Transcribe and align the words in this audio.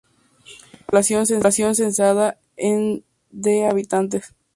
Tiene 1.05 1.21
una 1.21 1.27
población 1.27 1.75
censada 1.75 2.39
en 2.57 3.05
de 3.29 3.67
habitantes. 3.67 4.33